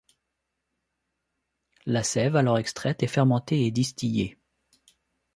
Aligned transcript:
La 1.85 2.01
sève 2.01 2.35
alors 2.35 2.57
extraite 2.57 3.03
est 3.03 3.07
fermentée 3.07 3.67
et 3.67 3.71
distillée. 3.71 4.39